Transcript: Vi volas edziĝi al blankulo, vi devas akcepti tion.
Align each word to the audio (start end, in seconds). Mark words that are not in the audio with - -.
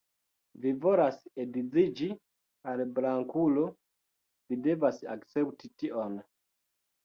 Vi 0.61 0.69
volas 0.85 1.19
edziĝi 1.43 2.07
al 2.73 2.83
blankulo, 2.97 3.69
vi 4.49 4.61
devas 4.67 5.07
akcepti 5.19 5.75
tion. 5.83 6.21